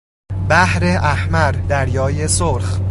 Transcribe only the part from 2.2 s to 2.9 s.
سرخ